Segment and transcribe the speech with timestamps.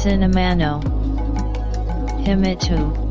[0.00, 0.82] Cinemano
[2.24, 3.04] Himitu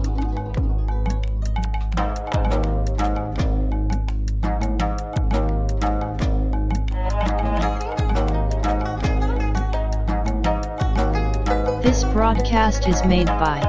[11.84, 13.60] This broadcast is made by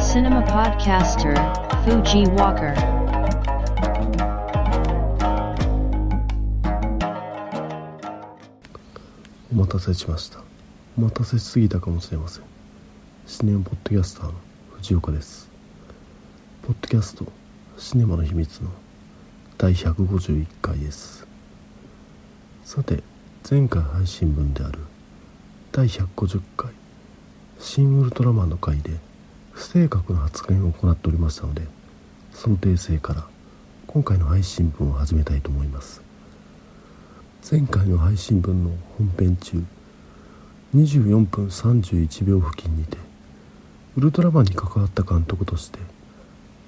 [0.00, 1.36] Cinema Podcaster
[1.84, 2.74] Fuji Walker.
[9.52, 10.45] お待たせしました
[10.97, 12.43] お待たせしすぎたかもしれません。
[13.27, 14.33] シネマポッドキャスターの
[14.77, 15.47] 藤岡です。
[16.63, 17.31] ポッドキャスト
[17.77, 18.71] シネマの秘密の
[19.59, 21.27] 第151回です。
[22.63, 23.03] さて
[23.47, 24.79] 前回配信分である
[25.71, 26.71] 第150回
[27.59, 28.93] 新ウルトラマンの回で
[29.51, 31.61] 不正確な発言を行っておりましたので
[32.33, 33.27] その訂正から
[33.85, 36.01] 今回の配信分を始めたいと思います。
[37.51, 39.63] 前回の配信分の本編中
[40.75, 42.97] 24分31秒付近にて
[43.95, 45.79] ウルトラマンに関わった監督として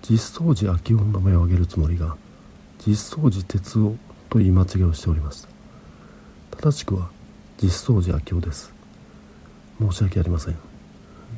[0.02, 2.16] 実相寺昭夫の名前を挙げるつもりが
[2.86, 3.96] 実相寺哲夫
[4.30, 5.50] と言い間違いをしておりました
[6.62, 7.10] 正しくは
[7.62, 8.74] 実相寺昭夫です。
[9.80, 10.58] 申し訳ありません。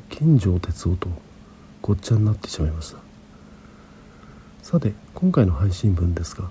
[0.08, 1.08] 金城哲夫と
[1.80, 2.98] ごっちゃになってしまいました。
[4.62, 6.48] さて今回の配信分ですが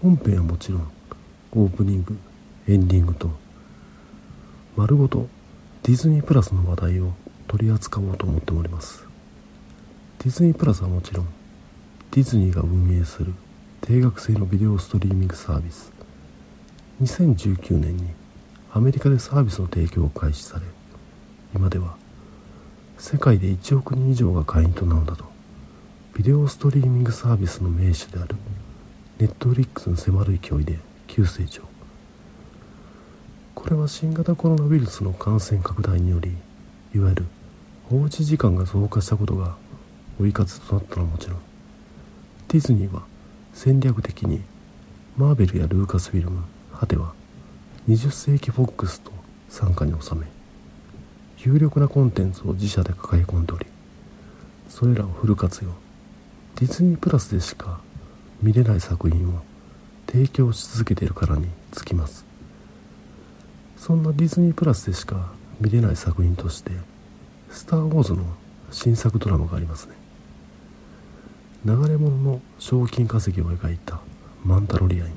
[0.00, 0.88] 本編はもちろん
[1.52, 2.16] オープニング
[2.68, 3.30] エンディングと
[4.76, 5.28] 丸ごと
[5.88, 7.14] ディズニープラスの話題を
[7.46, 9.06] 取り扱おうと思っております。
[10.18, 11.28] ディズニープラスはもちろん
[12.10, 13.32] ディズニーが運営する
[13.80, 15.90] 定額制のビデオストリーミングサービス。
[17.00, 18.10] 2019年に
[18.70, 20.66] アメリカでサービスの提供を開始され
[21.54, 21.96] 今では
[22.98, 25.24] 世界で1億人以上が会員となるなど
[26.14, 28.36] ビデオストリーミングサービスの名手である
[29.18, 31.77] ネットフリックスに迫る勢いで急成長。
[33.58, 36.30] これは新型コロナウイルスの感染拡大により
[36.94, 37.26] いわゆる
[37.90, 39.56] おうち時間が増加したことが
[40.20, 41.38] 追い風となったのはもちろん
[42.46, 43.02] ディズニーは
[43.52, 44.42] 戦略的に
[45.16, 47.14] マーベルやルーカスフィルム果ては
[47.88, 49.10] 20世紀フォックスと
[49.50, 50.28] 傘下に収め
[51.38, 53.66] 有力なコンテンツを自社で抱え込んでおり
[54.68, 55.70] それらをフル活用。
[56.60, 57.80] ディズニープラスでしか
[58.40, 59.42] 見れない作品を
[60.06, 62.27] 提供し続けているからにつきます。
[63.78, 66.72] そんなディズニープラスでしか見れない作品として
[67.50, 68.24] 「スター・ウォーズ」の
[68.70, 69.94] 新作ドラマがありますね。
[71.64, 74.00] 流れ物の賞金稼ぎを描いた
[74.44, 75.14] 「マンタロリアン」や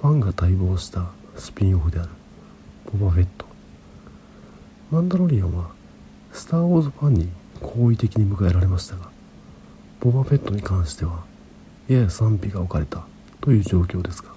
[0.00, 2.08] ファンが待望したスピンオフである
[2.98, 3.46] 「ボバフェット」
[4.90, 5.70] マンダロリアンは
[6.32, 7.28] スター・ウォーズファンに
[7.60, 9.08] 好意的に迎えられましたが
[10.00, 11.24] ボバフェットに関しては
[11.86, 13.04] やや賛否が置かれた
[13.40, 14.30] という状況ですが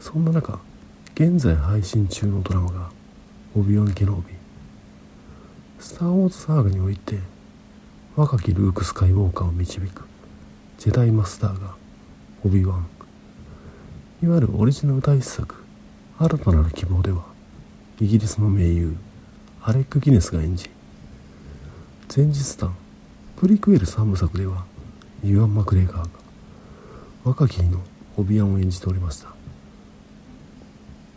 [0.00, 0.58] そんな中
[1.20, 2.90] 現在配信中のドラマが
[3.56, 4.34] 「オビワン・ケノービ」
[5.80, 7.18] スター・ウォーズサーガにおいて
[8.14, 10.04] 若きルーク・スカイウォーカーを導く
[10.78, 11.74] ジェダイマスターが
[12.44, 12.86] オビワン。
[14.22, 15.56] いわゆるオリジナル第一作
[16.20, 17.24] 新たなる希望では
[18.00, 18.94] イギリスの名優
[19.60, 20.70] アレック・ギネスが演じ
[22.16, 22.76] 前日談
[23.34, 24.66] プリクエル3部作では
[25.24, 26.08] ユアン・マクレーガーが
[27.24, 27.80] 若き日の
[28.16, 29.37] オビアンを演じておりました。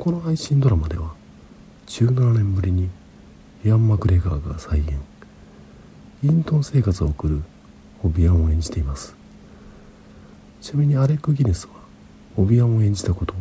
[0.02, 1.14] この配信ドラマでは
[1.86, 2.90] 17年ぶりに
[3.64, 4.94] イアン・マクレガーが再現。
[6.24, 7.44] イントン生活を送る
[8.04, 9.16] オビアンを演じています。
[10.60, 11.74] ちなみにアレック・ギネスは
[12.36, 13.36] オビアンを演じたこと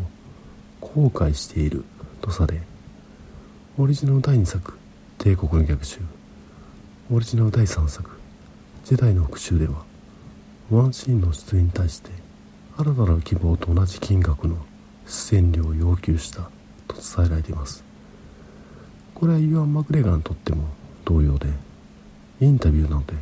[0.83, 1.83] を後悔している
[2.21, 2.61] とされ
[3.79, 4.75] オリジナル第2作
[5.17, 6.01] 「帝国の逆襲」
[7.11, 8.11] オリジナル第3作
[8.85, 9.83] 「ジェダイの復讐」では
[10.71, 12.11] ワンシーンの出演に対して
[12.77, 14.59] 新たな希望と同じ金額の
[15.11, 16.51] 出演料を要求した
[16.87, 17.83] と伝えられています。
[19.15, 20.69] これはユアン・マクレガーにとっても
[21.05, 21.49] 同様で
[22.41, 23.15] インタビューなので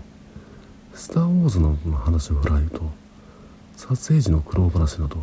[0.95, 2.83] 「スター・ウォーズ」などの話を振られると
[3.77, 5.17] 撮影時の苦労話など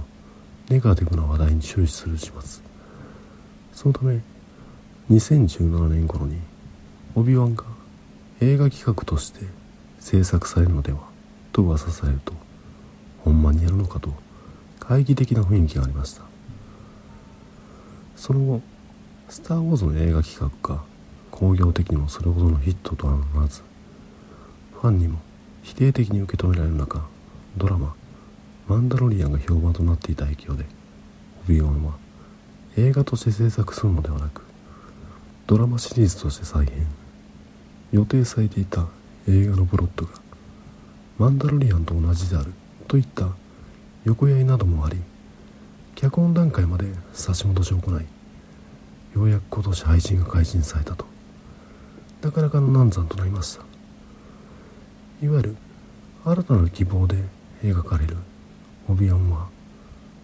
[0.70, 2.64] ネガティブな話題に終始する始末。
[3.72, 4.22] そのため
[5.12, 6.40] 2017年頃に
[7.14, 7.64] オビワンが
[8.42, 9.46] 映画企画として
[10.00, 11.00] 制作されるのでは
[11.52, 12.34] と噂されると
[13.24, 14.14] ほんまにやるのかと
[14.80, 16.35] 懐疑的な雰囲気がありました。
[18.16, 18.62] その後
[19.30, 20.84] 「スター・ウォーズ」の映画企画が
[21.32, 23.62] 興行的にもそれほどのヒットとはならず
[24.74, 25.20] ファンにも
[25.64, 27.06] 否定的に受け止められる中
[27.58, 27.94] ドラマ
[28.68, 30.66] 「マンダロリアン」が評判となっていた影響で
[31.46, 31.94] オビワンは
[32.78, 34.42] 映画として制作するのではなく
[35.48, 36.88] ドラマシリーズとして再編。
[37.92, 38.88] 予定されていた
[39.28, 40.12] 映画のプロットが
[41.18, 42.54] 「マンダロリアン」と同じである
[42.88, 43.30] といった
[44.04, 44.98] 横やりなどもあり
[45.96, 47.94] 脚本段階まで差し戻しを行い
[49.16, 51.06] ようやく今年配信が開始されたと。
[52.22, 53.64] なかなかの難産となりました。
[55.24, 55.56] いわゆる
[56.26, 57.16] 新たな希望で
[57.64, 58.18] 描かれる
[58.90, 59.48] オビアンは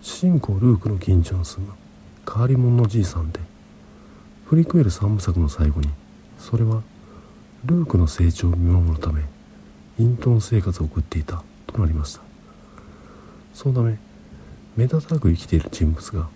[0.02, 1.74] 主人公ルークの近所に住む
[2.30, 3.40] 変わり者のじいさんで
[4.50, 5.90] プリクエル3部作の最後に
[6.38, 6.82] それは
[7.64, 9.22] ルークの成長を見守るため
[9.98, 12.22] 隠遁生活を送っていたとなりました。
[13.54, 13.98] そのため
[14.76, 16.30] 目立たなく生きている人物が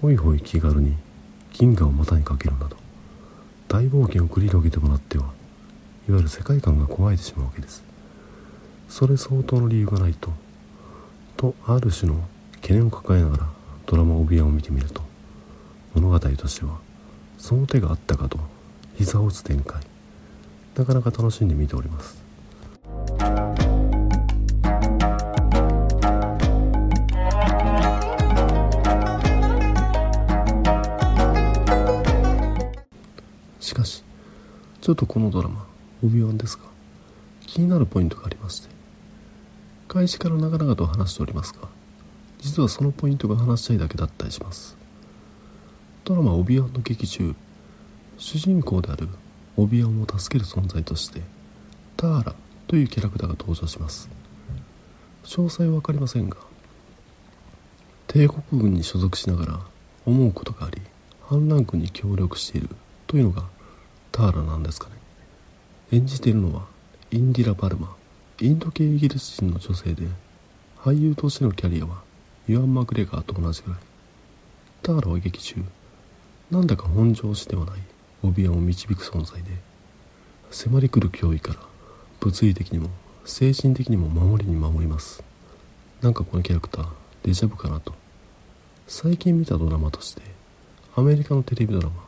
[0.00, 0.96] ホイホイ気軽に
[1.52, 2.76] 銀河を股にかけるなど
[3.68, 5.24] 大冒険を繰り広げてもらっては
[6.08, 7.84] いわゆる世界観が壊れてしまうわけです。
[8.88, 10.30] それ相当の理由がないと
[11.36, 12.20] とある種の
[12.62, 13.46] 懸念を抱えながら
[13.84, 15.02] ドラマ「オビアン」を見てみると
[15.94, 16.78] 物語としては
[17.36, 18.38] その手があったかと
[18.96, 19.82] 膝を打つ展開
[20.76, 22.25] なかなか楽しんで見ております。
[34.86, 35.66] ちょっとこのドラマ
[36.04, 36.62] 「オビワン」ですが
[37.44, 38.68] 気になるポイントがありまして。
[39.88, 41.68] 開始から長々と話しておりますが
[42.38, 44.76] 実はそのポイントが話したいだけだったりします。
[46.04, 47.34] ドラマ「オビワン」の劇中
[48.16, 49.08] 主人公である
[49.56, 51.20] オビアンを助ける存在として
[51.96, 52.36] ターラ
[52.68, 54.08] というキャラクターが登場します。
[55.24, 56.36] 詳細は分かりませんが
[58.06, 59.60] 帝国軍に所属しながら
[60.04, 60.80] 思うことがあり
[61.22, 62.68] 反乱軍に協力している
[63.08, 63.55] というのが
[64.16, 64.94] ターラなんですかね。
[65.92, 66.64] 演じているのは
[67.10, 67.94] インディラ・バルマ。
[68.40, 70.06] インド系イギリス人の女性で
[70.78, 72.02] 俳優としてのキャリアは
[72.48, 73.80] ユアン・マグレガーと同じぐらい。
[74.82, 75.62] ターラは劇中
[76.50, 77.80] なんだか本調子ではない
[78.22, 79.50] オビアンを導く存在で
[80.50, 81.60] 迫り来る脅威から
[82.20, 82.88] 物理的にも
[83.26, 85.22] 精神的にも守りに守ります。
[86.00, 86.88] なんかこのキャラクター
[87.22, 87.92] デジャブかなと。
[88.86, 90.22] 最近見たドラマとして
[90.94, 92.05] アメリカのテレビドラマ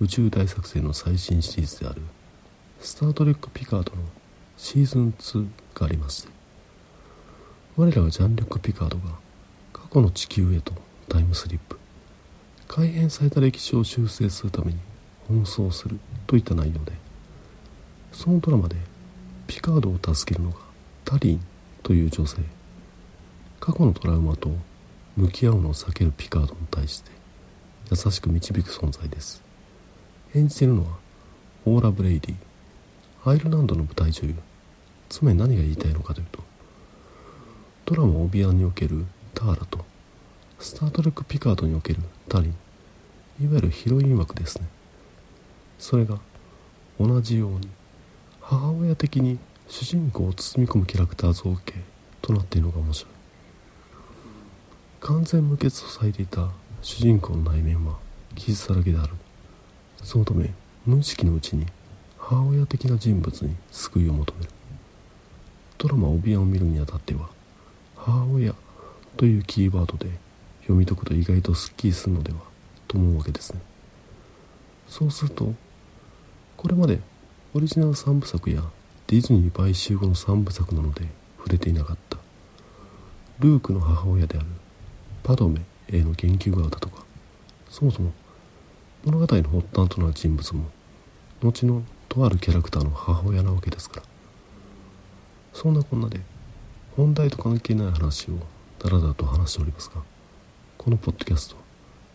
[0.00, 2.02] 宇宙大作戦の最新シリーズである
[2.80, 4.02] 「スター・トレック・ピカード」の
[4.56, 6.28] シーズン2がありまして
[7.76, 9.10] 我らがジャン・リュック・ピカードが
[9.72, 10.72] 過去の地球へと
[11.08, 11.78] タイムスリップ。
[12.66, 14.78] 改変された歴史を修正するために
[15.28, 16.92] 奔走するといった内容で
[18.10, 18.76] そのドラマで
[19.46, 20.58] ピカードを助けるのが
[21.04, 21.40] タリン
[21.82, 22.42] という女性。
[23.60, 24.50] 過去のトラウマと
[25.16, 27.10] 向き合うのを避けるピカードに対して
[27.90, 29.43] 優しく導く存在です。
[30.34, 30.96] 演じているのは
[31.64, 32.34] オーラ・ブレイディ。
[33.24, 34.34] アイルランドの舞台女優。
[35.08, 36.42] つまり何が言いたいのかというと
[37.84, 39.84] ドラマ「オビ＝ワン」におけるターラと
[40.58, 42.50] スター・トレック・ピカードにおけるタリン。
[42.50, 44.66] いわゆるヒロイン枠ですね。
[45.78, 46.18] それが
[46.98, 47.68] 同じように
[48.40, 49.38] 母親的に
[49.68, 51.74] 主人公を包み込むキャラクター造形
[52.22, 53.12] となっているのが面白い。
[55.00, 56.50] 完全無欠とされていた
[56.82, 57.98] 主人公の内面は
[58.34, 59.14] 傷だらけである。
[60.04, 60.52] そのため
[60.86, 61.66] 無意識のうちに
[62.18, 64.50] 母親的な人物に救いを求める。
[65.78, 67.30] ドラマ「オビアン」を見るにあたっては
[67.96, 68.54] 母親
[69.16, 70.10] というキーワードで
[70.60, 72.38] 読み解くと意外とスッキリするのでは
[72.86, 73.60] と思うわけですね。
[74.88, 75.54] そうすると
[76.56, 77.00] これまで
[77.54, 78.62] オリジナル3部作や
[79.06, 81.06] ディズニー買収後の3部作なので
[81.38, 82.18] 触れていなかった。
[83.40, 84.46] ルークの母親である
[85.22, 87.04] パドメへの言及があったとか
[87.68, 88.12] そもそも
[89.04, 90.64] 物語の発端となる人物も
[91.42, 94.02] 後のとあるキャラクターの母親なわけですから。
[95.52, 96.20] そんなこんなで
[96.96, 98.34] 本題と関係ない話を
[98.78, 100.02] だらだらと話しておりますが
[100.78, 101.56] このポッドキャスト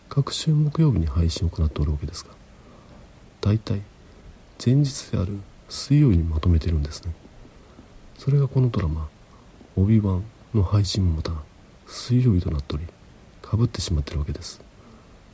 [0.08, 2.30] 各週木曜日に配信を行っておるわけですが
[3.40, 3.80] 大体
[4.64, 5.38] 前日である
[5.68, 7.14] 水曜日にまとめてるんですね。
[8.18, 9.08] それがこのドラマ
[9.76, 11.32] 「オビワン」の配信もまた
[11.86, 12.86] 水曜日となっており
[13.40, 14.60] かぶってしまってるわけです。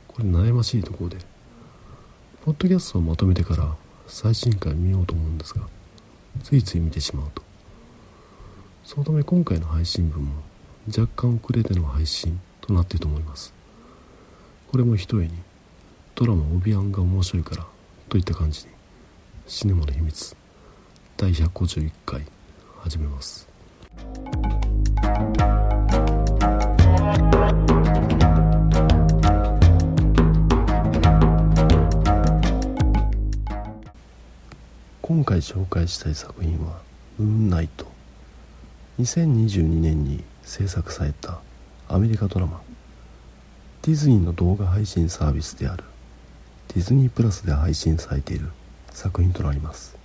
[0.07, 1.17] これ悩ましいところで
[2.47, 3.75] ポッドキャストをまとめてから
[4.07, 5.67] 最新回見ようと思うんですが
[6.41, 7.41] ついつい見てしまうと。
[8.85, 10.31] そのため今回の配信分も
[10.87, 13.53] 若干遅れての配信となっていると思います。
[14.71, 15.33] これもひとえに
[16.15, 17.67] ドラマ「オビアン」が面白いから
[18.07, 18.69] といった感じに
[19.45, 20.33] シネマの秘密
[21.17, 22.25] 第151回
[22.79, 23.45] 始めます。
[35.07, 36.81] 今回紹介したい作品は
[37.17, 37.89] 「ムーンナイト」
[38.99, 41.39] 2022年に制作された
[41.87, 42.61] アメリカドラマ。
[43.83, 45.85] ディズニーの動画配信サービスである
[46.75, 48.49] ディズニープラスで配信されている
[48.91, 49.95] 作品となります。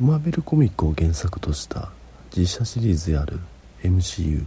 [0.00, 1.92] マーベルコミックを原作とした
[2.34, 3.40] 実写シリーズである
[3.82, 4.46] MCU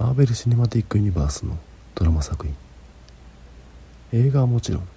[0.00, 1.56] マーベル・シネマティック・ユニバースの
[1.94, 2.56] ドラマ作品。
[4.10, 4.88] 映画はもちろん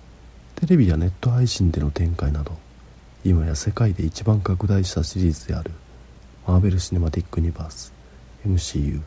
[0.55, 2.53] テレビやネット配信での展開など
[3.23, 5.71] 今や世界で一番拡大したシリーズである
[6.47, 7.93] マーベル・シネマティック・ユニバース
[8.47, 9.01] MCU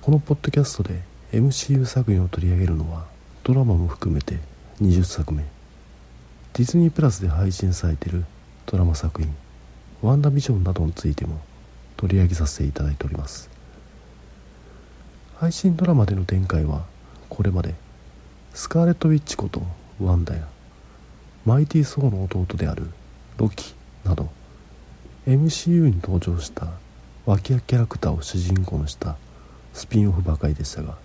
[0.00, 3.06] このポッドキャストで MCU 作品を取り上げるのは
[3.42, 4.38] ドラマも含めて
[4.80, 5.44] 20作目。
[6.52, 8.24] ディズニープラスで配信されている
[8.66, 9.34] ドラマ作品
[10.02, 11.40] 「ワンダビジョン」などについても
[11.96, 13.48] 取り上げさせていただいております。
[15.36, 16.84] 配信ドラマでの展開は
[17.28, 17.74] これまで
[18.54, 19.62] スカーレット・ウィッチこと
[19.98, 20.46] ワンダや
[21.46, 22.86] マイティー・ソーの弟である
[23.38, 24.28] ロキなど
[25.26, 26.68] MCU に登場した
[27.24, 29.16] 脇役キャラクターを主人公にした
[29.72, 30.96] スピンオフばかりでしたが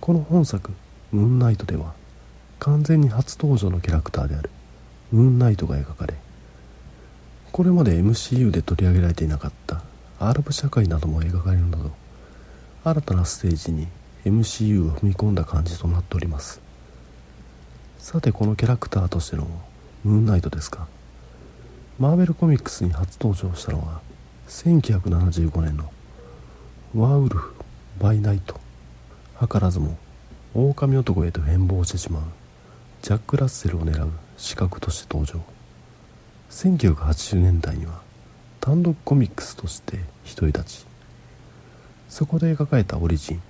[0.00, 0.72] この本作
[1.10, 1.94] 「ムーンナイト」では
[2.58, 4.50] 完全に初登場のキャラクターである
[5.12, 6.14] ムーンナイトが描かれ
[7.50, 9.82] これまで MCU で取り上げられていなかった
[10.20, 11.92] アラブ社会なども描かれるなど
[12.84, 13.88] 新たなステージに
[14.26, 16.60] MCU を踏み込んだ感じとなっております。
[18.00, 19.46] さてこのキャラクターとしての
[20.02, 20.88] ムーンナイトですか。
[22.00, 24.00] マーベルコミックスに初登場したのは
[24.48, 25.92] 1975年の
[26.96, 27.54] ワーウルフ・
[28.00, 28.58] バイナイト。
[29.40, 29.96] 図らずも
[30.54, 32.22] 狼男へと変貌してしまう
[33.02, 35.40] ジャック・ラッセルを狙う資格として登場。
[36.50, 38.00] 1980年代には
[38.60, 40.00] 単独コミックスとして
[40.34, 40.86] 独り立ち。
[42.08, 43.42] そこで描かれたオリジン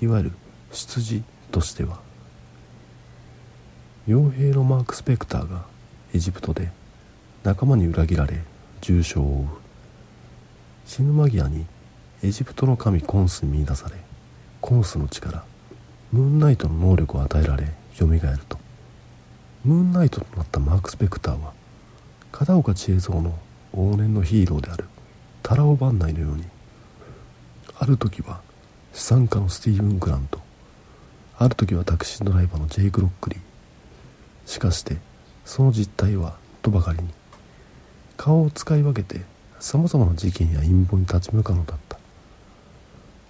[0.00, 0.32] いわゆる
[0.72, 2.00] 出自としては
[4.08, 5.64] 傭兵のマーク・スペクターが
[6.14, 6.70] エジプトで
[7.44, 8.42] 仲間に裏切られ
[8.80, 9.46] 重傷を負う。
[10.86, 11.66] 死ぬ間際に
[12.22, 13.96] エジプトの神コンスに見出され
[14.60, 15.44] コンスの力
[16.12, 18.58] ムーンナイトの能力を与えられ蘇ると。
[19.64, 21.52] ムーンナイトとなったマーク・スペクターは
[22.32, 23.38] 片岡千恵蔵の
[23.74, 24.86] 往年のヒーローである
[25.42, 26.44] タラオ番内のように
[27.78, 28.40] ある時は
[28.92, 30.40] 資産家のスティーブン・グラント。
[31.38, 33.40] ある時はタクシードライバーのジェイク・ロックリー。
[34.46, 34.96] しかして
[35.44, 37.08] その実態はとばかりに。
[38.16, 39.22] 顔を使い分けて
[39.60, 41.98] さまざまな事件や陰謀に立ち向かうのだった。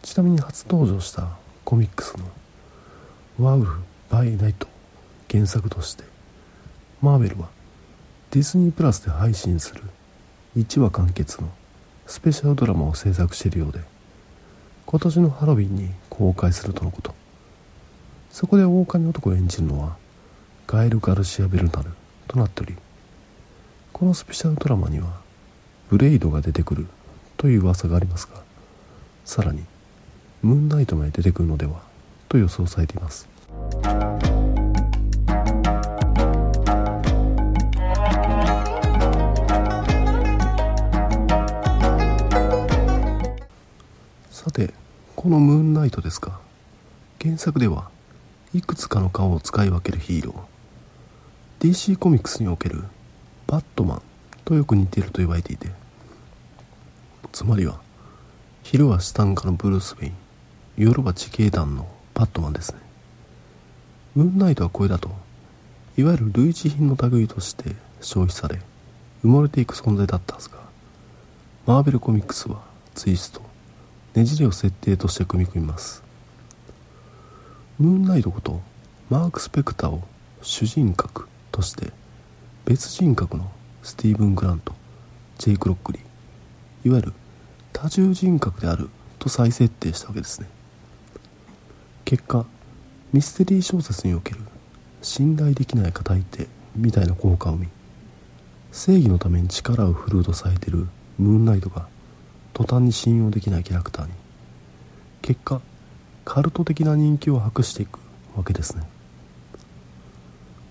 [0.03, 1.29] ちなみに初登場した
[1.65, 2.25] コミックスの
[3.39, 3.71] 「ワウル・
[4.09, 4.67] バイ・ナイト」
[5.31, 6.05] 原作として
[7.01, 7.49] マーベルは
[8.31, 9.83] ディズニープラスで配信する
[10.57, 11.49] 1話完結の
[12.07, 13.81] スペシャルドラマを制作しているようで
[14.91, 17.15] 今年のハロウィンに公開するとのこと。
[18.33, 19.97] そこで狼男を演じるのは
[20.67, 21.91] ガエル・ガルシア・ベルナル
[22.27, 22.75] となっており
[23.93, 25.21] このスペシャルドラマには
[25.91, 26.89] ブレイドが出てくる
[27.37, 28.43] という噂がありますが
[29.25, 29.65] さらに
[30.43, 31.83] ムーンナイトまで出てくるのでは
[32.29, 33.29] と予想されています。
[45.21, 46.41] このムーンナイトですが
[47.21, 47.91] 原作では
[48.55, 51.69] いくつかの顔を使い分けるヒーロー。
[51.69, 52.85] DC コミックスにおける
[53.47, 54.03] バットマン
[54.47, 55.69] とよく似ていると言われていて
[57.33, 57.83] つまりは
[58.63, 60.15] 昼はスタンカのブルース・ウェイン
[60.79, 62.81] 夜は地形団のバットマンですね。
[64.15, 65.11] ムーンナイトはこれだと
[65.99, 68.59] いわゆる類似品の類として消費され
[69.23, 70.57] 埋もれていく存在だったはずが
[71.67, 72.63] マーベルコミックスは
[72.95, 73.50] ツイスト
[74.15, 76.03] ねじれを設定として組み込みます。
[77.79, 78.61] ムーンナイトこと
[79.09, 80.03] マーク・スペクターを
[80.43, 81.93] 主人格として
[82.65, 83.51] 別人格の
[83.83, 84.75] スティーブン・グラント
[85.39, 87.13] ジェイク・ロックリーいわゆる
[87.73, 90.49] 多重人格であると再設定したわけですね。
[92.05, 92.45] 結果
[93.13, 94.41] ミステリー小説における
[95.03, 97.69] 信頼できない語り手みたいな効果を生み
[98.73, 100.89] 正義のために力を振るうとされている
[101.19, 101.89] ムーンナイトが
[102.53, 104.13] 途端に信用できないキャラクターに。
[105.23, 105.61] 結果
[106.25, 107.99] カルト的な人気を博していく
[108.37, 108.83] わけですね。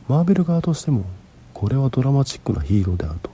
[0.08, 1.06] マーベル側としても
[1.54, 3.30] これはドラマチックなヒーローであると。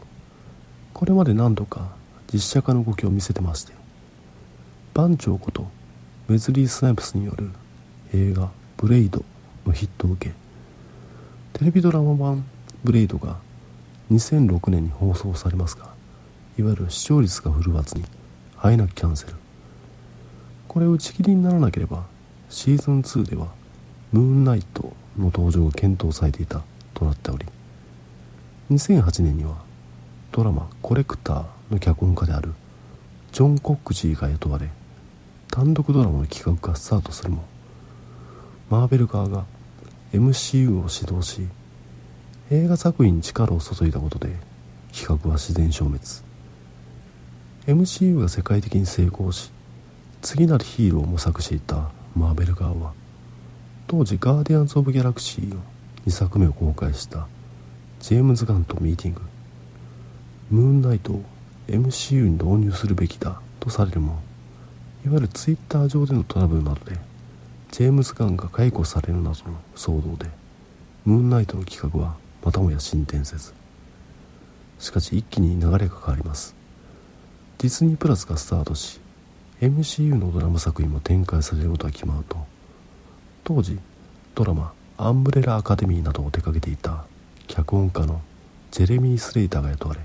[0.93, 1.89] これまで何度か
[2.33, 3.73] 実写化の動きを見せてまして。
[4.95, 5.67] 番長こと
[6.29, 7.51] ウェズリー・スナイプスによる
[8.13, 9.25] 映画「ブレイド」
[9.67, 10.33] のヒットを受け
[11.51, 12.45] テレビドラマ版
[12.85, 13.37] 「ブレイド」が
[14.09, 15.89] 2006年に放送されますが
[16.57, 18.05] いわゆる視聴率が振るわずに。
[18.61, 19.33] あえなくキャンセル。
[20.75, 22.03] これを打ち切りにならなければ
[22.49, 23.47] シーズン2では
[24.11, 27.45] ムーンナイトの登場が検討されていたとなっており
[28.71, 29.55] 2008年には
[30.33, 32.53] ドラマ「コレクター」の脚本家である
[33.31, 34.69] ジョン・コックジーが雇われ
[35.49, 37.45] 単独ドラマの企画がスタートするも
[38.69, 39.45] マーベル側が
[40.11, 41.47] MCU を指導し
[42.51, 44.35] 映画作品に力を注いだことで
[44.93, 46.24] 企画は自然消滅。
[47.67, 49.51] MCU が世界的に成功し
[50.21, 52.93] 次なるヒーローを模索していたマーベル側は
[53.87, 55.59] 当時ガーディアンズ・オブ・ギャラクシーを
[56.05, 57.27] 2作目を公開した
[57.99, 59.21] ジェームズ・ガンとミーティング。
[60.51, 61.23] ムーンナイトを
[61.67, 64.21] MCU に導入するべきだとされるも
[65.03, 66.99] いわゆるツイッター上でのトラブルなどで
[67.71, 69.33] ジェームズ・ガンが解雇されるなどの
[69.75, 70.29] 騒動で
[71.03, 73.53] ムーンナイトの企画はまたもや進展せず。
[74.77, 76.64] しかし一気に流れが変わります。
[77.57, 78.99] ディズニープラスがスタートし
[79.61, 82.37] MCU のドラマ作品も展開されることが決まると
[83.43, 83.79] 当時
[84.33, 87.05] ドラマ「アンブレラ・アカデミー」などを手掛けていた
[87.47, 88.21] 脚本家の
[88.71, 90.01] ジェレミー・スレイターが雇われ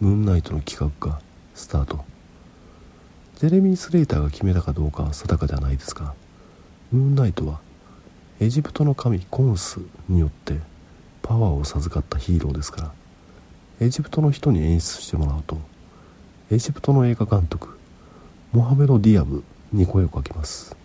[0.00, 1.20] ムーンナイトの企画が
[1.54, 2.04] スタート。
[3.40, 6.14] ジェレミー・スレイターが決めたかどうかは定かではないですが
[6.92, 7.60] ムーンナイトは
[8.38, 9.80] エジプトの神コンス
[10.10, 10.58] によって
[11.22, 12.92] パワーを授かったヒーローですから
[13.80, 15.56] エジプトの人に演出してもらうと
[16.52, 17.78] エジプトの映画監督
[18.50, 20.76] モハメド・ディアブに声をかけます。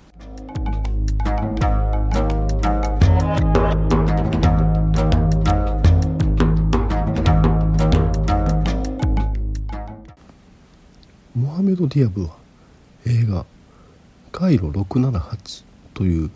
[11.33, 12.35] モハメド・ディアブは
[13.07, 13.47] 映画
[14.31, 16.29] 「カイロ678」という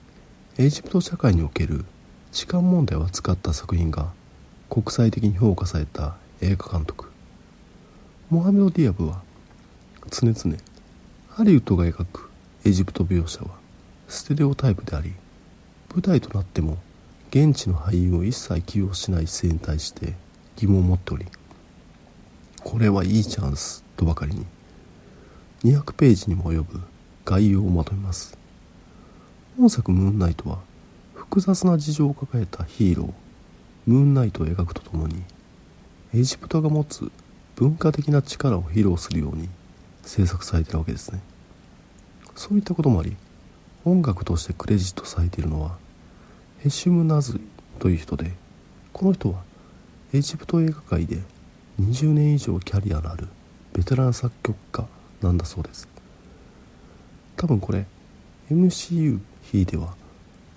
[0.58, 1.86] エジプト社会における
[2.32, 4.12] 痴漢問題を扱った作品が
[4.72, 7.09] 国際的に評価された映画監督。
[8.30, 9.24] モハメド・ディアブは
[10.12, 10.58] 常々
[11.30, 12.30] ハリウッドが描く
[12.64, 13.50] エジプト描写は
[14.08, 15.14] ステレオタイプであり
[15.92, 16.78] 舞台となっても
[17.32, 20.14] 現地の俳優を一切起用しない姿勢に対して
[20.58, 21.26] 疑問を持っており
[22.64, 24.46] これはいいチャンスとばかりに
[25.64, 26.82] 200ページにも及ぶ
[27.26, 28.38] 概要をまとめます。
[29.58, 30.60] 本作「ムーンナイト」は
[31.16, 33.12] 複雑な事情を抱えたヒーロー
[33.88, 35.24] ムーンナイトを描くとともに
[36.14, 37.12] エジプトが持つ
[37.60, 39.50] 文化的な力を披露するように
[40.04, 41.22] 制作されているわけですね。
[42.34, 43.18] そういったこともあり
[43.84, 45.76] 音楽としてクレジットされているのは
[46.60, 47.42] ヘシュム・ナズリ
[47.80, 48.32] という人で
[48.94, 49.44] この人は
[50.14, 51.18] エジプト映画界で
[51.82, 53.28] 20年以上キャリアのある
[53.74, 54.88] ベテラン作曲家
[55.22, 55.90] なんだそうです。
[57.36, 57.86] 多分これ
[58.50, 59.96] MCU ひいては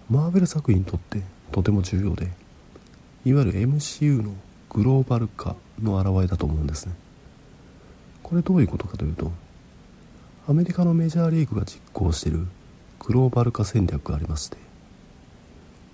[0.09, 2.31] マーベル作品にとってとても重要で
[3.25, 4.35] いわゆる MCU の
[4.71, 6.95] グローバル化の表れだと思うんですね。
[8.33, 9.31] これどういうことかというと
[10.49, 12.47] アメリカのメジャーリーグが実行している
[13.01, 14.57] グローバル化戦略がありまして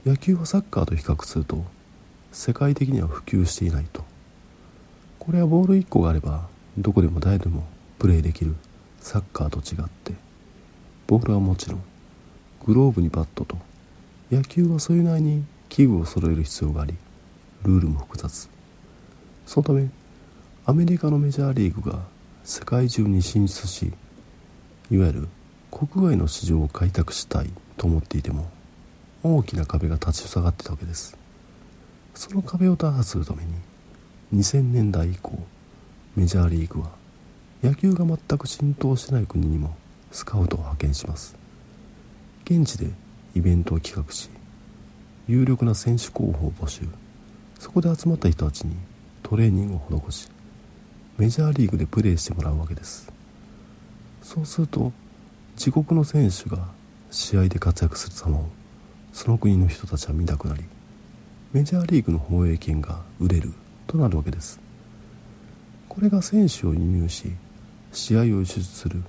[0.07, 1.65] 野球はサッカーと比較すると
[2.31, 4.05] 世界的には普及していないと。
[5.19, 6.47] これはボール1個があれば
[6.79, 7.65] どこでも誰でも
[7.99, 8.55] プレーできる
[9.01, 10.13] サッカーと違って
[11.09, 11.83] ボールはもちろん
[12.65, 13.59] グローブにバットと
[14.31, 16.95] 野球はそれなりに器具を揃える必要があり
[17.65, 18.49] ルールも複雑。
[19.45, 19.89] そのため
[20.67, 21.99] アメリカのメジャーリーグが
[22.51, 23.93] 世界中に進出し
[24.91, 25.29] いわゆる
[25.71, 28.49] 国外の市場を開拓したいと思っていても
[29.23, 31.19] 大きな壁が立ち塞がってたわけです。
[32.15, 33.53] その壁を打破するために
[34.43, 35.39] 2000年代以降
[36.17, 36.93] メジャーリーグは
[37.63, 39.77] 野球が全く浸透してない国にも
[40.11, 41.37] スカウトを派遣します。
[42.47, 42.91] 現地で
[43.35, 44.31] イベントを企画し
[45.27, 46.89] 有力な選手候補を募集。
[47.59, 48.75] そこで集まった人たちに
[49.23, 50.38] トレーニングを施し
[51.19, 53.13] メジャーリーグでプレーしてもらうわけです。
[54.23, 54.93] そうすると
[55.57, 56.69] 自国の選手が
[57.11, 58.47] 試合で活躍する様を
[59.13, 60.63] その国の人たちは見たくなり
[61.53, 63.53] メジャーリーグの放映権が売れる
[63.89, 64.61] となるわけです。
[65.89, 67.33] これが選手を輸入し
[67.93, 69.03] 試合を輸出する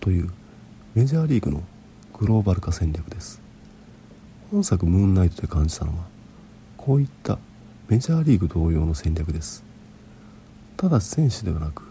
[0.00, 0.30] という
[0.96, 1.62] メジャーリーグの
[2.18, 3.40] グローバル化戦略です。
[4.50, 6.06] 本作「ムーンナイト」で感じたのは
[6.76, 7.38] こういった
[7.88, 9.62] メジャーリーグ同様の戦略です。
[10.82, 11.84] ただ選手ではなく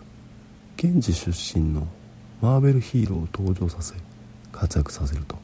[0.76, 1.88] 現地出身の
[2.42, 3.96] マーベルヒーローを登場させ
[4.52, 5.38] 活躍させると。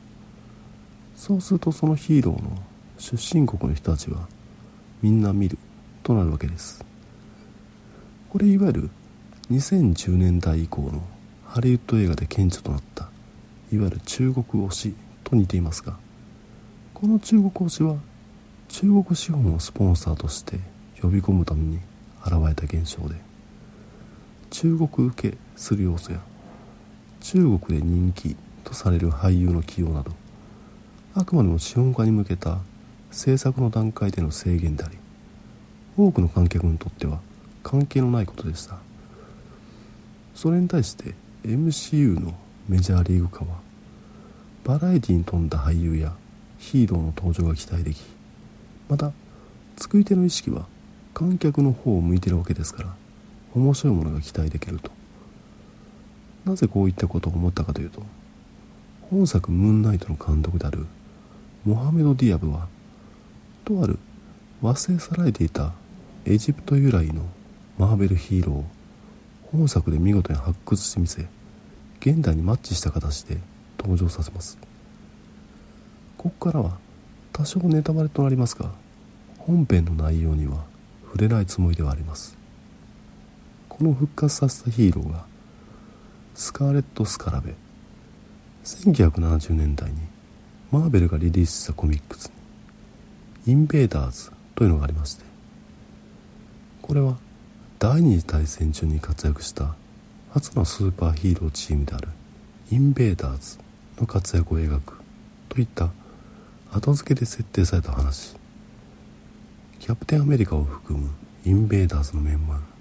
[1.16, 2.62] そうするとそのヒーローの
[2.98, 4.28] 出身国の人たちは
[5.02, 5.58] みんな見る
[6.04, 6.84] となるわけです。
[8.30, 8.90] これいわゆる
[9.50, 11.02] 2010年代以降の
[11.46, 13.10] ハリウッド映画で顕著となった
[13.72, 15.98] いわゆる中国推しと似ていますが
[16.94, 17.96] この中国推しは
[18.68, 20.60] 中国資本をスポンサーとして
[21.02, 21.80] 呼び込むために
[22.26, 23.27] 現れた現象で
[24.50, 26.20] 中国受けする要素や
[27.22, 30.12] 中国で人気とされる俳優の起用など
[31.16, 32.60] あくまでも資本家に向けた
[33.12, 34.98] 制作の段階での制限であり
[35.98, 37.20] 多くの観客にとっては
[37.64, 38.78] 関係のないことでした。
[40.38, 42.36] それに対して MCU の
[42.70, 43.60] メジャーリーグ化は
[44.64, 46.14] バラエティに富んだ俳優や
[46.60, 48.04] ヒーローの登場が期待でき
[48.88, 49.12] また
[49.78, 50.68] 作り手の意識は
[51.16, 52.96] 観客の方を向いているわけですから
[53.58, 54.92] 面白いものが期待できると。
[56.48, 58.02] なぜこういったことを思ったかというと
[59.10, 60.86] 本作「ムーンナイト」の監督である
[61.66, 62.70] モハメド・ディアブは
[63.66, 64.00] とある
[64.64, 65.74] 忘れ去られていた
[66.24, 67.26] エジプト由来の
[67.78, 68.66] マーベルヒーローを
[69.52, 71.28] 本作で見事に発掘してみせ
[72.00, 73.40] 現代にマッチした形で
[73.78, 74.58] 登場させます。
[76.18, 76.78] ここからは
[77.34, 78.72] 多少ネタバレとなりますが
[79.38, 80.64] 本編の内容には
[81.06, 82.37] 触れないつもりではあります。
[83.78, 85.24] この復活させたヒーローが
[86.34, 87.54] スカーレット・スカラベ
[88.64, 89.98] 1970年代に
[90.72, 92.32] マーベルがリリースしたコミックス
[93.46, 95.24] にインベーダーズというのがありまして
[96.82, 97.18] これは
[97.78, 99.76] 第二次大戦中に活躍した
[100.32, 102.08] 初のスーパーヒーローチームである
[102.72, 103.60] インベーダーズ
[104.02, 105.00] の活躍を描く
[105.50, 105.92] といった
[106.72, 108.36] 後付けで設定された話
[109.78, 111.12] キャプテンアメリカを含む
[111.46, 112.77] インベーダーズの面々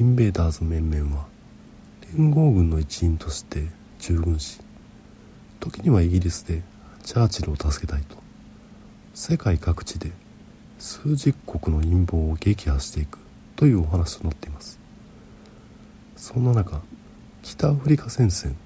[0.00, 1.26] インベーダーズ面々は
[2.16, 3.66] 連合軍の一員として
[3.98, 4.58] 従軍し
[5.60, 6.62] 時にはイギリスで
[7.02, 8.16] チャーチルを助けたいと
[9.12, 10.10] 世界各地で
[10.78, 13.18] 数十国の陰謀を撃破していく
[13.56, 14.80] というお話となっています。
[16.16, 16.80] そんな中
[17.42, 18.56] 北アフリカ戦線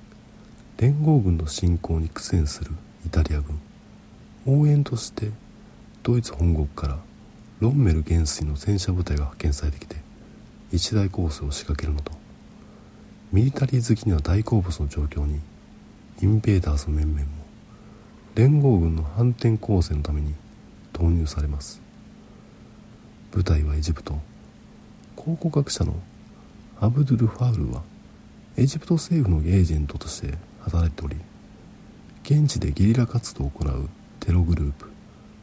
[0.78, 2.70] 連合軍の侵攻に苦戦する
[3.04, 3.60] イタリア軍
[4.46, 5.30] 応援として
[6.04, 6.98] ドイツ本国から
[7.58, 9.96] ロンメル元帥の戦車部隊が派遣されてきて
[10.72, 12.12] 一大攻勢を仕掛けるのと
[13.32, 15.40] ミリタリー好きには大好物の状況に
[16.22, 17.26] インベーダーズの面々も
[18.34, 20.34] 連合軍の反転攻勢のために
[20.92, 21.80] 投入されます。
[23.32, 24.18] 舞台はエジプト。
[25.16, 25.94] 考古学者の
[26.80, 27.82] アブドゥル・ファウルは
[28.56, 31.16] エジプト政府のエージェントとして働いており
[32.22, 33.88] 現地でゲリラ活動を行う
[34.20, 34.90] テログループ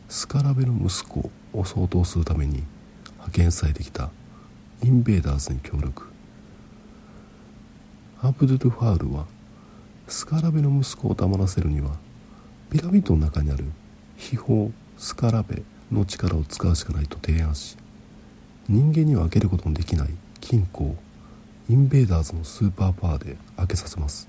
[0.08, 2.64] スカラベの息子を掃討するために
[3.14, 4.12] 派遣されてきた
[4.84, 6.08] インベーダーズに協力。
[8.24, 9.26] アブドゥル・ファウルは
[10.08, 11.96] スカラベの息子を黙らせるには
[12.70, 13.66] ピラミッドの中にある
[14.18, 14.68] 秘宝
[14.98, 17.78] スカラベの力を使うしかないと提案し
[18.70, 20.96] 人間には開けることのできない金庫を
[21.70, 24.28] インベーダーズのスーパーパワーで開けさせます。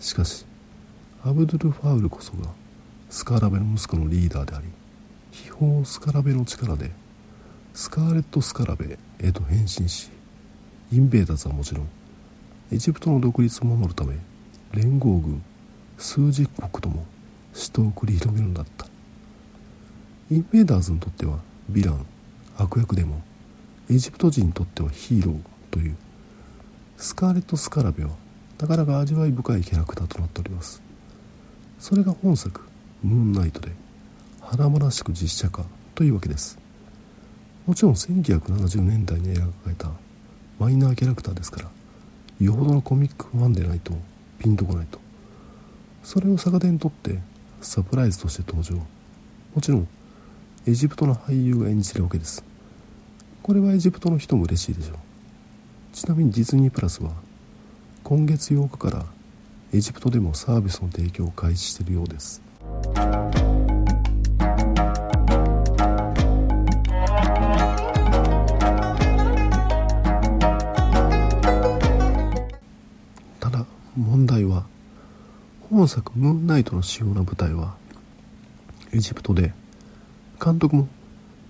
[0.00, 0.44] しかし
[1.24, 2.48] アブドゥル・ファウルこそが
[3.10, 4.66] スカラベの息子のリーダーであり
[5.30, 6.90] 秘宝スカラベの力で
[7.74, 10.10] スカーレット・スカラベへと変身し
[10.92, 11.88] インベーダーズはもちろん
[12.70, 14.16] エジプトの独立を守るため
[14.72, 15.42] 連合軍
[15.98, 17.06] 数十国とも
[17.54, 18.86] 死闘を繰り広げるのだった。
[20.30, 21.38] インベーダーズにとっては
[21.70, 22.06] ヴィラン
[22.56, 23.20] 悪役でも
[23.90, 25.38] エジプト人にとってはヒーロー
[25.70, 25.96] という
[26.96, 28.10] スカーレット・スカラベは
[28.58, 30.80] なかなか味わい深いキャラクターとなっております。
[31.78, 32.62] それが本作
[33.02, 33.72] 「ムーンナイト」で
[34.40, 36.61] 華々しく実写化というわけです。
[37.66, 39.90] もちろん1970年代に描かれた
[40.58, 41.70] マイナーキャラクターですから
[42.40, 43.92] よほどのコミックファンでないと
[44.40, 44.98] ピンとこないと。
[46.02, 47.20] それを逆手にとって
[47.60, 48.82] サプライズとして登場。
[49.54, 49.88] もちろん
[50.66, 52.44] エジプトの俳優が演じてるわけです。
[53.42, 54.96] これはエジプトの人も嬉しいでしょう。
[55.92, 57.12] ちなみにディズニープラスは
[58.02, 59.06] 今月8日から
[59.72, 62.42] エジプトでもサービスの提供を開始しているようです。
[75.82, 77.74] 本作「ムーンナイト」の主要な舞台は
[78.92, 79.52] エジプトで
[80.40, 80.86] 監督も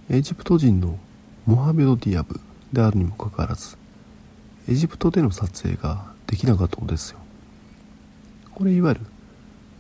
[0.09, 0.99] エジプト人の
[1.45, 2.41] モハメド・ディアブ
[2.73, 3.77] であるにもかかわらず
[4.67, 7.19] エジプトでの撮影ができなかったのですよ。
[8.55, 9.01] これいわゆる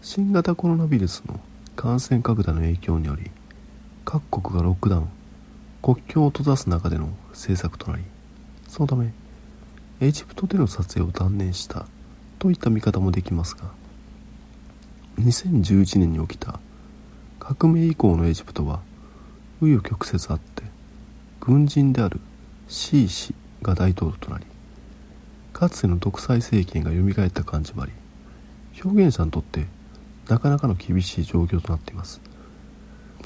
[0.02, 1.40] 新型コロナウイルスの
[1.74, 3.30] 感染拡大の影響により
[4.04, 5.08] 各国がロックダウン
[5.80, 8.04] 国境を閉ざす中での制作となり
[8.68, 9.14] そのため
[10.00, 11.86] エジプトでの撮影を断念した
[12.38, 13.80] といった見方もできますが
[15.22, 16.58] 2011年に起きた
[17.38, 18.80] 革命以降のエジプトは
[19.60, 20.64] 紆余曲折あって
[21.40, 22.20] 軍人である
[22.68, 24.46] シー氏が大統領となり
[25.52, 27.92] かつての独裁政権が蘇った感じもあり
[28.82, 29.66] 表現者にとって
[30.28, 32.20] なかなかの厳しい状況となっています。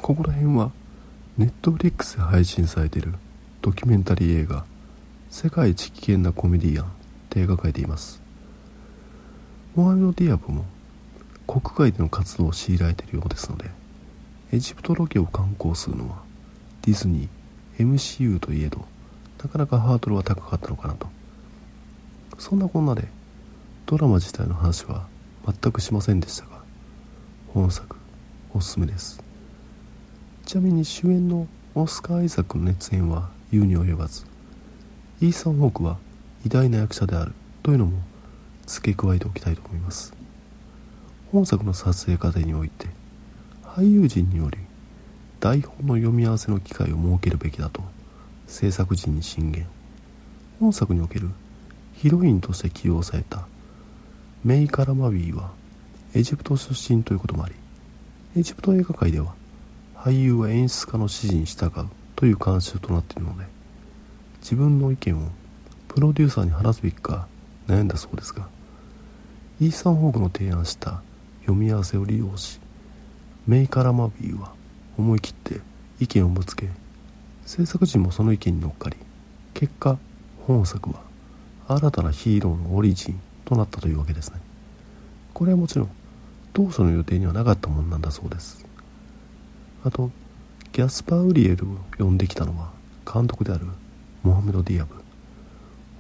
[0.01, 0.73] ここら辺は
[1.39, 3.15] ネットフリックスで配信されている
[3.63, 4.65] ドキュメンタリー映画
[5.31, 6.93] 「世界一危険なコメディアン」
[7.31, 8.21] で描かれています。
[9.75, 10.65] モハメド・ディアブも
[11.47, 13.71] 国外での活動を強いられているようですので
[14.53, 16.23] エジプトロケを敢行するのは
[16.83, 18.85] ディズニー MCU といえど
[19.43, 21.07] なかなかハードルは高かったのかなと。
[22.39, 23.07] そんなこんなで
[23.87, 25.07] ドラマ自体の話は
[25.47, 26.61] 全くしませんでしたが
[27.55, 27.97] 本作
[28.53, 29.23] おすすめです。
[30.45, 34.25] ちなみに主演のオスカー・アイザックの熱演は言うに及ばず
[35.21, 35.99] イーサン・ホークは
[36.45, 37.33] 偉大な役者である
[37.63, 37.99] というのも
[38.67, 40.26] 付け加えておきたいと思います。
[41.33, 42.87] 本作の撮影過程において
[43.65, 44.59] 俳優陣により
[45.41, 47.83] 台本の読み合わせの機会を設けるべきだと
[48.47, 49.67] 制作陣に進言。
[50.61, 51.29] 本作における
[51.95, 53.47] ヒロインとして起用された
[54.45, 55.51] メイ・カラマビーは
[56.15, 57.55] エジプト出身ということもあり
[58.39, 59.35] エジプト映画界では
[59.95, 63.45] 俳優は演出家の指示に従うという慣習となっているので
[64.41, 65.29] 自分の意見を
[65.89, 67.27] プロデューサーに話すべきか
[67.67, 68.49] 悩んだそうですが
[69.61, 71.03] イーサン・ホークの提案した
[71.47, 72.61] 読み合わせを利用し
[73.47, 74.53] メイ・カラマビーは
[74.99, 75.61] 思い切って
[76.01, 76.69] 意見をぶつけ
[77.45, 78.97] 制作陣もその意見に乗っかり
[79.55, 79.97] 結果
[80.47, 81.01] 本作は
[81.69, 84.41] 新たなヒーローのオリジンとなったというわけですね。
[85.33, 85.91] これはもちろん
[86.53, 88.67] 当初の予定にはなかったものなんだそうです。
[89.85, 90.11] あと
[90.73, 92.71] ギャスパー・ウリエルを呼んできたのは
[93.11, 93.67] 監督である
[94.23, 94.95] モハメド・ディアブ。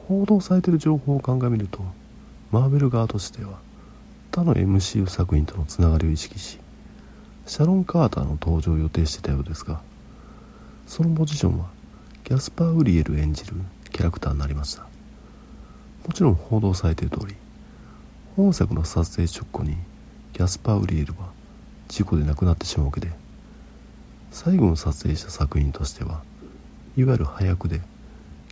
[0.09, 1.80] 報道されている情報を鑑みると
[2.52, 3.59] マーベル側としては
[4.37, 6.59] 他の MCU 作品とのつながりを意識し
[7.46, 9.81] シャロン・カーターの登場を予定していたようですが
[10.87, 11.70] そのポジションは
[12.22, 13.55] ギャスパー・ウリエル演じる
[13.90, 14.83] キャラクターになりました。
[14.83, 17.35] もちろん報道されている通り
[18.37, 19.75] 本作の撮影直後に
[20.35, 21.31] ギャスパー・ウリエルは
[21.88, 23.11] 事故で亡くなってしまうわけで
[24.31, 26.22] 最後の撮影した作品としては
[26.96, 27.81] いわゆる端役で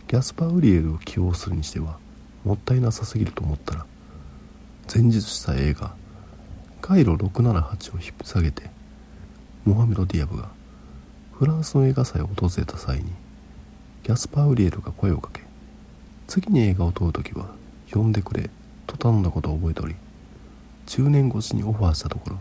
[0.07, 1.99] ギャスパー・ウリエルを起用するにしては
[2.43, 3.85] もったいなさすぎると思ったら
[4.93, 5.93] 前述した映画
[6.81, 8.69] 「カイロ678」を引っ提げて
[9.65, 10.49] モハメド・ディアブが
[11.33, 13.05] フランスの映画祭を訪れた際に
[14.03, 15.41] ギャスパー・ウリエルが声をかけ
[16.27, 17.47] 次に映画を撮るときは
[17.91, 18.49] 呼んでくれ
[18.87, 19.95] と頼んだことを覚えており
[20.85, 22.37] 10年越しにオファーしたところ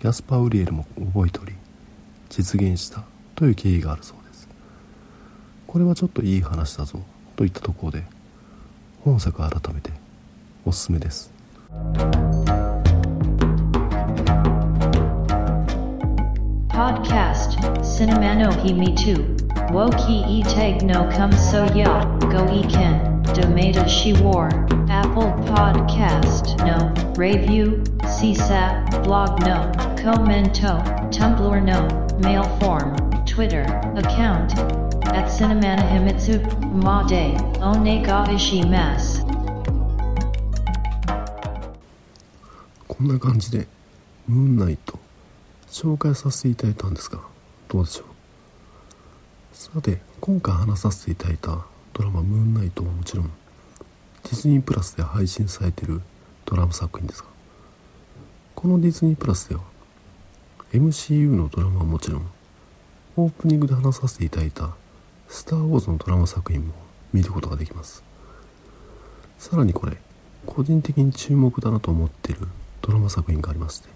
[0.00, 1.54] ギャスパー・ウリエルも覚えており
[2.30, 3.04] 実現した
[3.34, 4.48] という経緯があるそうです。
[5.66, 7.00] これはちょっといい話だぞ
[7.36, 8.04] といったところで
[9.04, 9.92] 本作改めて
[10.64, 11.29] おすすめです。
[16.68, 19.36] Podcast Cinemano He Me Too.
[19.70, 23.22] Woki E Tag No Come So Ya Go E Ken.
[23.22, 24.48] Domata She War
[24.90, 26.92] Apple Podcast No.
[27.14, 29.70] Review CSAT Blog No.
[29.94, 31.86] Commento Tumblr No.
[32.18, 33.62] Mail Form Twitter
[33.94, 34.58] Account
[35.08, 36.40] At Cinemana Himitsu
[36.82, 38.26] Made Onega
[43.00, 43.66] こんな感じで
[44.28, 44.98] ムーンナイト
[45.70, 47.18] 紹介させていただいたんですが
[47.66, 49.56] どうでしょう？
[49.56, 53.30] さて今回話させていただいたドラマ「ムーンナイト」はもちろん
[54.24, 56.02] ディズニープラスで配信されている
[56.44, 57.28] ドラマ作品ですが
[58.54, 59.62] このディズニープラスでは
[60.74, 62.26] MCU のドラマはもちろん
[63.16, 64.74] オープニングで話させていただいた
[65.26, 66.74] 「スター・ウォーズ」のドラマ作品も
[67.14, 68.04] 見ることができます。
[69.38, 69.96] さらにこれ
[70.44, 72.46] 個人的に注目だなと思っている
[72.82, 73.88] ドラマ作品がありまして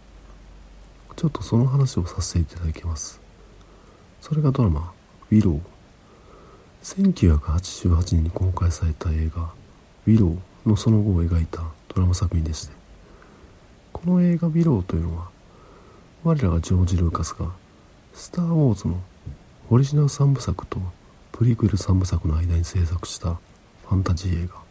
[1.16, 3.20] ちょっとその話をさせていただきます。
[4.20, 4.92] それがドラマ
[5.30, 5.60] 「ウィロー」
[6.82, 9.52] 1988年に公開された映画
[10.08, 12.72] 「ウィロー」のその後を描いたドラマ作品でして
[13.92, 15.28] この映画「ウィロー」というのは
[16.24, 17.50] 我らがジョージ・ルーカスが
[18.14, 19.00] 「スター・ウォーズ」の
[19.70, 20.80] オリジナル3部作と
[21.32, 24.64] プリクエル3部作の間に制作したファンタジー映画。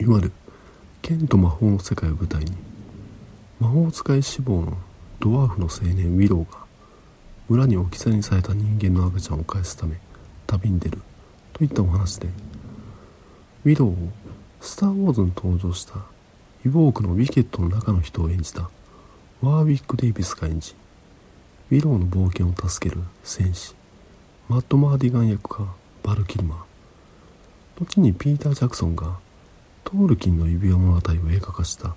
[0.00, 0.32] いわゆる
[1.06, 2.52] 剣と魔法の世界を舞台に
[3.60, 4.78] 魔法使い志望の
[5.20, 6.60] ドワーフの青年ウィローが
[7.46, 10.00] 村に置き去りにされた人間の赤ちゃんを返すため
[10.46, 11.02] 旅に出る
[11.52, 12.28] といったお話で
[13.66, 13.94] ウィローを
[14.62, 15.98] スター・ウォーズに登場した
[16.64, 18.70] イボークのウィケットの中の人を演じた
[19.42, 20.74] ワーウィック・デイビスが演じ
[21.70, 23.74] ウィローの冒険を助ける戦士
[24.48, 25.70] マッド・マーディガン役が
[26.02, 27.84] バル・キルマー。
[27.84, 29.18] 後にピーター・ジャクソンが
[29.84, 31.94] トールキンの指輪物語を映画化した。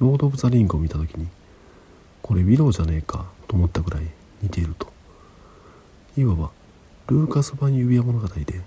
[0.00, 1.28] ロード・オブ・ザ・リングを見た時に
[2.20, 4.08] これウィローじゃねえかと思ったぐらい
[4.42, 4.92] 似ていると。
[6.16, 6.50] いわば
[7.06, 8.60] ルーカス版指輪物語で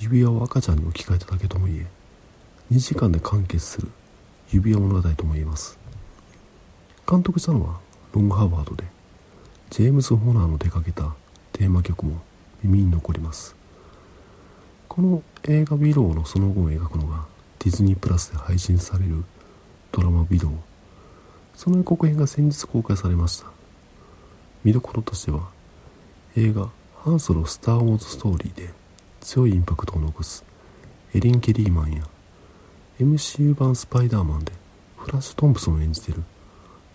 [0.00, 1.86] 指輪を赤ちゃんに置き換えただけとも言え
[2.74, 3.88] 2時間で完結する
[4.50, 5.78] 指輪物語とも言えます。
[7.06, 7.78] 監督したのは
[8.12, 8.84] ロングハーバードで
[9.70, 11.14] ジェームズ・ホナーの出かけた
[11.52, 12.22] テーマ曲も
[12.62, 13.54] 耳に残ります。
[14.88, 17.26] この映画「ビロー」のその後を描くのが
[17.58, 19.24] ディズニープラスで配信される
[19.92, 20.52] ドラマ「ビロー」
[21.56, 23.58] その予告編が先日公開されました。
[24.64, 25.48] 見どころとしては
[26.36, 26.68] 映画
[26.98, 28.70] 「ハンソロスター・ウォーズ・ストーリー」で
[29.20, 30.44] 強いインパクトを残す
[31.14, 32.02] エリン・ケリーマンや
[33.00, 34.52] MCU 版スパイダーマンで
[34.96, 36.24] フラッシュ・トンプソンを演じている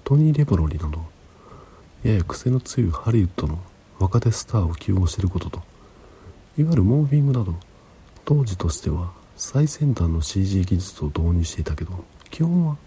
[0.03, 1.05] トニー・レブロリなど
[2.03, 3.59] やや癖の強いハリウッドの
[3.99, 5.63] 若手スターを起用していることと
[6.57, 7.55] いわゆるモーフィングなど
[8.25, 9.13] 当時としては
[9.45, 12.77] 最先端の CG 技術を導入していたけど基本は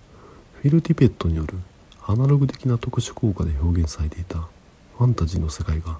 [0.55, 1.59] フィル・ティペットによる
[2.07, 4.38] アナログ的な特殊効果で表現されていた
[4.97, 5.99] ファンタジーの世界が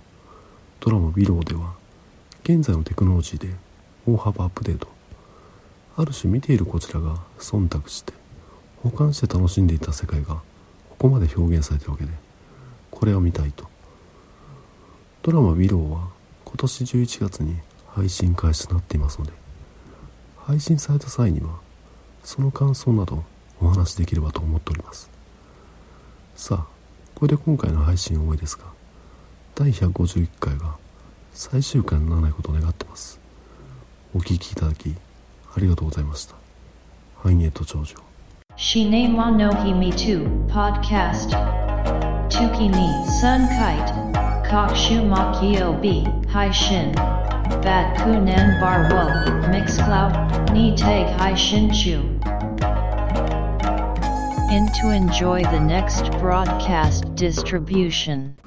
[0.81, 1.75] ドラマ「ビロー」では
[2.42, 3.55] 現在のテクノロジーで
[4.07, 4.88] 大幅アップデート。
[5.95, 8.14] ある種見ているこちらが忖度して
[8.83, 10.37] 保管して楽しんでいた世界が
[10.88, 12.12] ここまで表現されてるわけで
[12.90, 13.66] これを見たいと。
[15.23, 16.09] ドラマ「ビロー」は
[16.47, 19.45] 今年11月に配信開始となっていますので
[20.46, 21.59] 配信された際には
[22.22, 23.24] その感想など
[23.61, 25.11] お話しできればと思っております
[26.37, 26.66] さあ
[27.16, 28.64] これで今回の配信終わりですが
[29.56, 30.76] 第151回が
[31.35, 33.18] 最終回にならないことを願ってます
[34.14, 34.94] お聴きいただき
[35.56, 36.37] ありがとうございました
[37.16, 37.96] 繁栄と長寿
[38.56, 41.28] Shine wa no himi tu podcast.
[42.30, 42.88] Tuki ni
[43.20, 44.06] sun kite.
[44.50, 46.92] Kokshu makio b hai shin.
[47.64, 49.04] Bat kunan bar wo
[49.50, 51.98] mixcloud ni tag hai shin chu.
[54.54, 58.35] In to enjoy the next broadcast distribution.